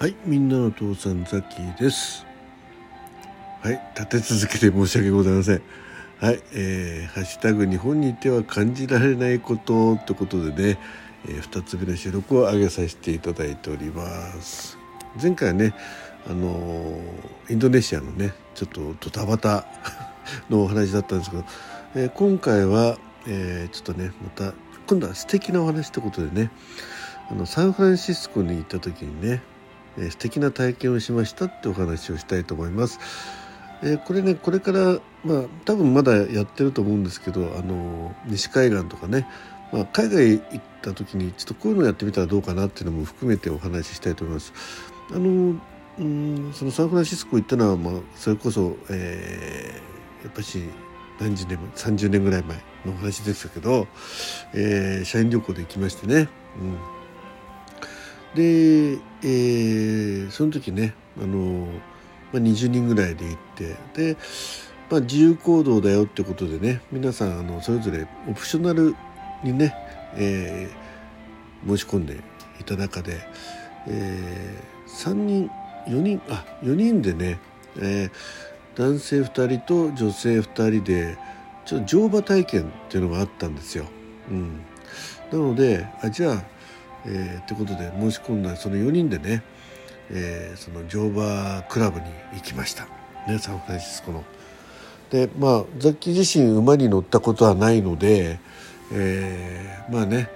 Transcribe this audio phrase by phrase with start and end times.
[0.00, 2.24] はい、みんなの父さんザキーです。
[3.60, 5.62] はい、立て続けて申し訳ございません。
[6.18, 10.78] はい、えー、ハッシュタグ日本にいては感じられないことってことでね、
[11.28, 14.02] えー、2つ目の収録を上げさせていただいておりま
[14.40, 14.78] す。
[15.22, 15.74] 前回ね、
[16.26, 19.66] あのーインドネシアのね、ちょっとドタバタ
[20.48, 21.44] のお話だったんですけど、
[21.94, 22.96] えー今回は、
[23.26, 24.54] えーちょっとね、また
[24.86, 26.50] 今度は素敵なお話ってことでね、
[27.30, 29.42] あのサンフランシスコに行った時にね、
[29.98, 32.98] えー素敵な体験をしましたってお話をしたいと思います。
[33.82, 39.26] えーこれねこれからまあ多分まだやってると思うんですけどあの西海岸とかね、
[39.72, 44.52] まあ、海外行った時にちょっとこういうのやってみたらどうかなっていうのも含めてお話ししたいと思います。
[45.10, 45.60] あの
[45.98, 49.90] うんそのサンフランシスコ行ったのは、まあ、それこそ、えー
[50.24, 50.62] やっぱし
[51.18, 53.86] 何十年30年ぐらい前のお話でしたけど、
[54.54, 56.28] えー社員旅行で行きましてね。
[56.60, 56.99] うん
[58.34, 61.66] で、えーその時ねあの、
[62.32, 64.16] まあ、20人ぐらいで行ってで、
[64.90, 68.94] まあ、自由行動だよってことでね皆さんあのそれぞれオプショナル
[69.42, 69.74] にね、
[70.16, 70.90] えー
[71.66, 72.16] 申し込んで
[72.58, 73.20] いた中で、
[73.86, 74.56] え
[74.88, 75.50] 3人
[75.86, 77.38] 4人あ4人でね、
[77.76, 78.10] えー
[78.76, 81.18] 男性2人と女性2人で
[81.66, 83.84] ちょっと乗馬体験っていうのがあったんですよ。
[84.30, 84.60] うん、
[85.30, 86.44] なのであじゃあ
[87.06, 89.42] えーってことで申し込んだその4人でね、
[90.10, 92.86] えーその乗馬クラブに行きました、
[93.28, 94.24] ね、サンフランシスコの。
[95.10, 98.38] でまあザッキー自身馬に乗ったことはないので、
[98.92, 100.28] えーまあね、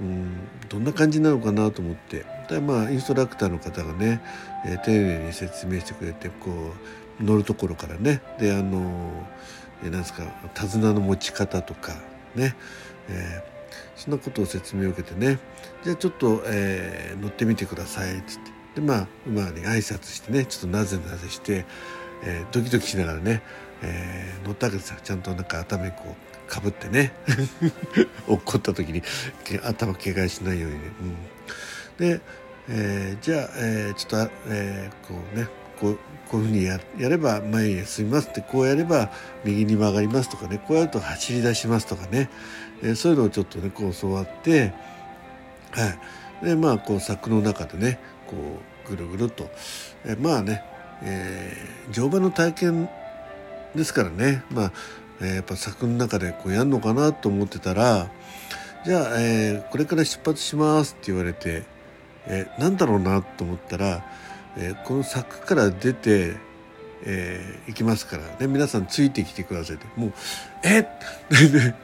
[0.00, 0.36] うん、
[0.68, 2.24] どんな感じなのかなと思って。
[2.48, 4.20] でまあインストラクターの方がね、
[4.64, 6.50] えー丁寧に説明してくれてこ
[7.20, 8.22] う乗るところからね。
[8.38, 9.10] であの
[9.82, 10.22] えーなんですか
[10.54, 11.92] 手綱の持ち方とか
[12.34, 12.54] ね、
[13.08, 13.55] えー
[13.96, 15.38] そんなことを説明を受けてね。
[15.84, 18.18] じゃあちょっと、えー乗ってみてください。
[18.18, 18.80] っつって。
[18.80, 20.44] でまあ馬に挨拶してね。
[20.44, 21.64] ちょっとなぜなぜして、
[22.24, 23.42] えードキドキしながらね、
[23.82, 27.12] えー乗ったわけですよちゃんとなんか頭こうかぶってね。
[28.28, 29.02] 落っこった時に
[29.62, 30.90] 頭怪我しないようにね。
[32.00, 32.20] うん、で、
[32.68, 35.48] えーじゃあ、えーちょっと、えーこうね。
[35.80, 35.98] こう
[36.30, 39.10] こういうふうにややれば前へ進みますってこうやれば
[39.44, 42.28] 右に曲がりますとかねこうやると走り出しますとかね、
[42.82, 44.72] えーそういうのをちょっとねこう教わって
[45.72, 45.86] は
[46.42, 46.44] い。
[46.44, 48.36] でまあこう柵の中でねこ
[48.86, 49.50] うぐるぐると、
[50.04, 50.62] えーまあね、
[51.02, 52.88] えー乗馬の体験
[53.74, 54.72] ですからねまあ、
[55.20, 58.10] えーやっぱ柵の中でこうやるのかなと思ってたら
[58.84, 61.64] じゃあ、えーこれから出発しますって言われて、
[62.26, 64.04] えーなんだろうなと思ったら、
[64.56, 66.36] えーこの柵から出て、
[67.04, 68.22] えー行きますから。
[68.38, 69.86] ね皆さんついてきてくださいって。
[69.96, 70.12] もう
[70.64, 70.82] え？
[70.82, 70.88] だ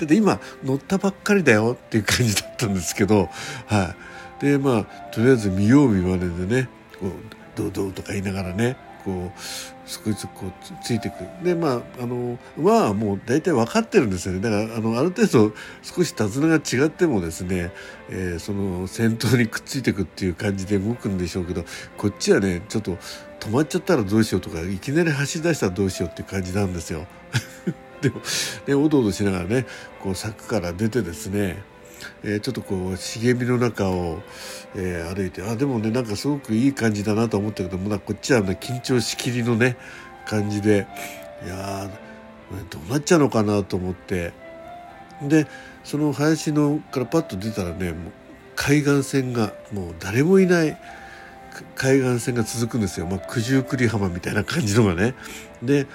[0.04, 1.76] って今乗ったばっかりだよ。
[1.80, 3.28] っていう感じだったんですけど。
[3.66, 3.94] は
[4.40, 4.44] い。
[4.44, 6.68] でまあとりあえず見よう見まねでね。
[7.00, 7.10] こう
[7.56, 8.76] どうどうとか言いながらね。
[9.04, 9.40] こう
[9.86, 10.52] 少しずつこう
[10.82, 15.52] ついていくでまああの馬はもう大体分かってるんですよねだからあのある程度
[15.82, 17.72] 少し手綱が違ってもですね、
[18.08, 21.64] えーその先頭にくっついていくっていう感じで動くんでしょうけど
[21.96, 22.96] こっちはねちょっと
[23.40, 27.06] 止まっちゃったらどうしようとかいきなり走り出したらどうしようっていう感じなんですよ。
[28.00, 28.20] でも
[28.66, 29.66] でおどおどしながらね
[30.00, 31.62] こう柵から出てですね
[32.24, 34.22] えーちょっとこう茂みの中を、
[34.74, 39.76] えー歩いてあでもねなんかすごくいい感じだなと思ったけどもなこっちは、ね、緊張しきりのね
[40.26, 40.86] 感じで
[41.44, 41.90] いや
[42.70, 44.32] どうなっちゃうのかなと思って。
[45.28, 45.46] で
[45.84, 48.12] その林のからパッと出たらねもう
[48.56, 50.78] 海岸線がもう誰もいない
[51.74, 55.14] 海岸線が続くんですよ、まあ、九十九里浜みたいな感じのがね。
[55.62, 55.86] で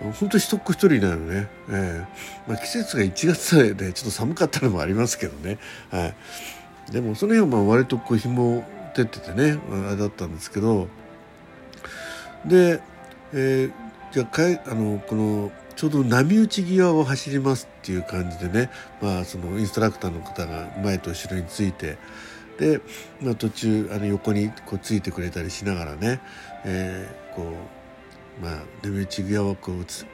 [0.00, 2.50] 本当に一っ子一人なのね、ええ。
[2.50, 5.58] まあ、季節が1月でちょっと寒かったのもありますけどね、
[5.90, 6.12] は
[6.88, 9.58] い、でもその辺はまあ割とこう紐照っててね
[9.88, 10.88] あれだったんですけど。
[12.46, 12.80] で、
[13.32, 13.72] えー
[14.12, 21.96] じゃあかいあのこのちょうど波打ち際を走りますっていう感じでね、まあ、そのインストラクターの方が前と後ろについて。
[22.58, 22.80] で、
[23.22, 26.20] まあ、途中あの横にこうついてくれたりしながらね、
[26.64, 27.79] えーこう
[28.40, 30.06] まあ波打ち際をこうつ。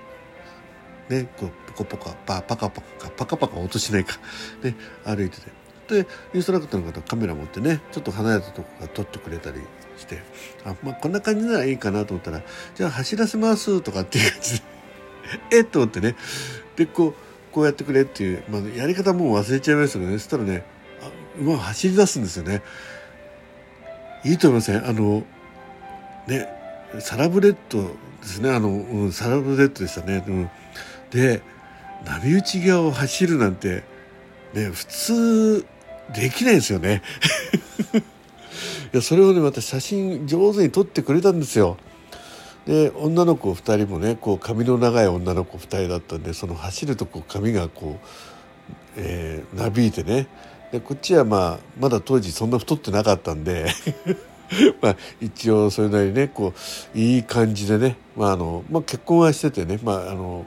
[1.08, 4.18] ねこうポコポコパパカパカパカパカ落としないか、
[4.62, 4.74] ね、
[5.04, 6.02] 歩いてて。
[6.02, 9.60] でインストラクターの方カメラ持ってねちょっと離れたとこから撮ってくれたり
[9.96, 10.20] して。
[10.64, 12.42] あ、まあ、こんな感じならいいかなと思ったら
[12.74, 14.64] じゃあ走らせますとかっていう感じで。
[15.52, 15.64] えっ？
[15.64, 16.16] と思ってね。
[16.74, 17.14] でこう
[17.52, 20.18] こうやってくれっていう、まあ、やり方もう忘れちゃいましたけどね。
[20.18, 20.64] そしたらね
[21.02, 22.62] あ馬が走り出すんですよね。
[24.24, 24.84] いいと思いません？
[24.84, 25.22] あの
[26.26, 26.48] ね
[27.00, 27.88] サラブレッドで
[28.22, 28.50] すね。
[28.50, 30.50] あの、うん、サラブレッドでしたね、うん、
[31.10, 31.42] で
[32.04, 33.82] 波打ち際を走るなんて
[34.54, 35.66] ね普通
[36.14, 37.02] できないですよね。
[38.92, 41.76] いやそれをねまた写真上手に撮ってくれたんですよ。
[42.66, 48.06] で女の子2人もねこう髪の長い女の子2人だったんでその走るとこう髪がこう、
[48.96, 50.28] えー、なびいてね。
[50.72, 53.66] でこっちはまあまだ当時そんな太ってなかったんで。
[54.80, 56.52] まあ一応それなりにねこ
[56.94, 60.46] ういい感じでね、まああのまあ、結婚はしててね、まああの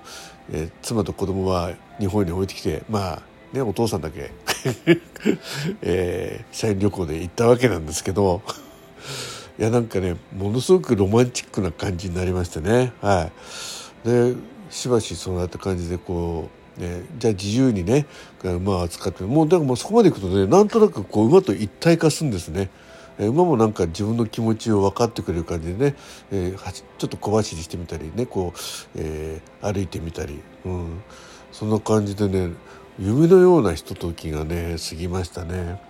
[0.52, 3.22] えー、妻と子供は日本に置いてきてまあ
[3.54, 4.32] ねお父さんだけ
[5.82, 8.42] えー、社員旅行で行ったわけなんですけど
[9.58, 13.30] いやなんかねものすごくロマンチックな感じになりましてねは
[14.04, 14.36] いで
[14.70, 18.06] しばしそうやった感じでこう、ね、じゃあ自由にね
[18.44, 22.70] 馬を扱ってもうだからもうそこまでいくとねなんとなくこう馬と一体化するんですね。
[23.28, 25.96] 馬もなんか自分の気持ちを分かってくれる感じでね、
[26.32, 28.60] えー、ちょっと小走りしてみたりねこう、
[28.96, 31.02] えー、歩いてみたり、うん、
[31.52, 32.54] そんな感じでね
[32.98, 35.89] 夢のようなひとときがね過ぎましたね。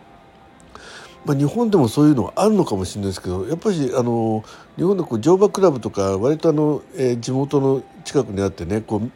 [1.26, 4.44] まあ、日本でもそういうのはあるのかもしれないですけどやっぱりあの
[4.78, 9.12] 日本のこう乗馬クラブとか割とあの、えー、地元の近くにあってねこう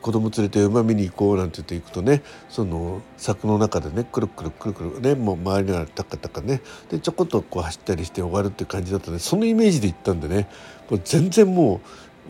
[0.00, 6.60] 子供連れて馬見に行こうなんて言って行くとねその柵の中でねくるくるくるくるねもう周りがタカタカね
[6.90, 10.48] でちょこっとこう走ったりして終わるっていう感じだったんでそのイメージで行ったんでね
[10.88, 11.80] これ全然も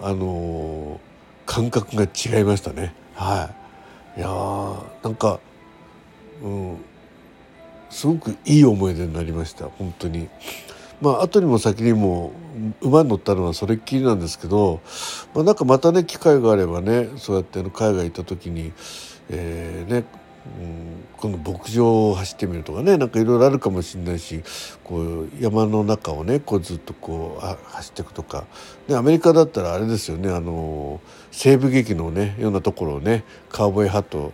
[0.00, 3.50] うあのー、感覚が違いましたねは
[4.16, 4.20] い。
[4.20, 4.28] いや
[5.02, 5.40] なんか
[6.42, 6.76] うん
[7.90, 10.28] すごくいい思い出になりました本当に。
[11.00, 12.32] まあ後にも先にも
[12.80, 14.80] 馬に乗ったのはそれっきりなんですけど、
[15.34, 18.72] まあ、なんかまたね機会があればねそうやって海外行った時に、
[19.28, 20.04] えー、ね
[20.60, 24.42] うん、この牧場を走ってみるとかねなんかいろいろあるかもしれないし
[24.84, 28.44] こう山の中をねこうずっとこうあ走っていくとか
[28.86, 31.00] でアメリカだったらあれですよねあの
[31.30, 34.32] 西部劇のねようなところをねカウボーイハット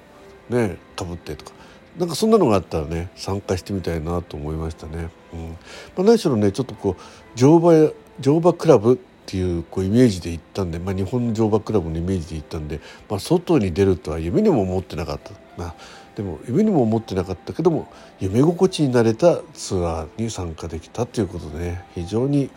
[0.49, 1.53] ねかぶってとか
[1.99, 5.11] なんかそんなのがあったらね参加してみたいなと思いましたね。
[5.33, 5.57] うんま
[5.99, 8.97] あ、何しろねちょっとこう乗馬乗馬クラブっ
[9.27, 15.75] ていうこうイメージで行ったんで、まあ、日本の乗馬クラブのイメージで行ったんで、まあ、外に出るとは夢にも思ってなかった、まあ、
[16.17, 17.89] でも夢にも思ってなかったけども
[18.21, 22.51] 夢心地になれたツアーに参加できたということでね非常に、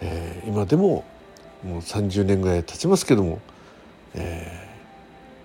[0.00, 1.04] えー、今でも
[1.64, 3.40] もう30年ぐらい経ちますけども、
[4.14, 4.68] え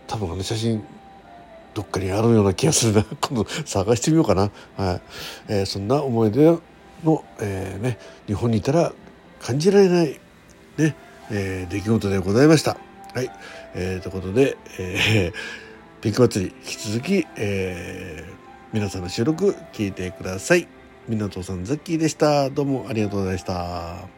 [0.08, 0.84] ー、多分あの写真
[1.76, 5.02] どっかにあるような気がするな 今度探してみようかな、はい
[5.50, 6.58] えー、そんな思い出
[7.04, 8.94] の、えーね、日本にいたら
[9.40, 10.20] 感じられない、
[10.78, 10.96] ね
[11.30, 12.78] えー、出来事でございました。
[13.14, 13.30] はい、
[13.76, 15.34] えー、ということで、えー、
[16.02, 18.34] ピンク祭り引き続き、えー、
[18.74, 20.68] 皆さんの収録聞いてください。
[21.08, 22.50] みなとさんザッキーでした。
[22.50, 24.15] どうもありがとうございました。